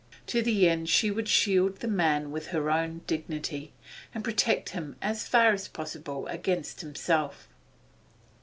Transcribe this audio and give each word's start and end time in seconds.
To 0.25 0.41
the 0.41 0.67
end 0.67 0.89
she 0.89 1.11
would 1.11 1.29
shield 1.29 1.75
the 1.77 1.87
man 1.87 2.31
with 2.31 2.47
her 2.47 2.71
own 2.71 3.01
dignity, 3.05 3.71
and 4.15 4.23
protect 4.23 4.69
him 4.69 4.95
as 4.99 5.27
far 5.27 5.53
as 5.53 5.67
possible 5.67 6.23
even 6.23 6.33
against 6.35 6.81
himself. 6.81 7.47